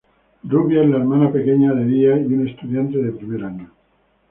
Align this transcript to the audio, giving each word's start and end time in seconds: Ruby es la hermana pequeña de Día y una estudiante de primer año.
Ruby 0.43 0.79
es 0.79 0.89
la 0.89 0.97
hermana 0.97 1.31
pequeña 1.31 1.73
de 1.75 1.85
Día 1.85 2.17
y 2.19 2.25
una 2.25 2.49
estudiante 2.49 2.97
de 2.97 3.11
primer 3.11 3.43
año. 3.45 3.69